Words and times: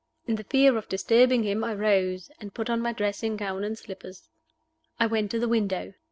In 0.25 0.33
the 0.33 0.43
fear 0.43 0.77
of 0.77 0.89
disturbing 0.89 1.43
him 1.43 1.63
I 1.63 1.75
rose, 1.75 2.31
and 2.39 2.55
put 2.55 2.71
on 2.71 2.81
my 2.81 2.91
dressing 2.91 3.37
gown 3.37 3.63
and 3.63 3.77
slippers. 3.77 4.29
I 4.99 5.05
went 5.05 5.29
to 5.29 5.37
the 5.39 5.47
window. 5.47 5.93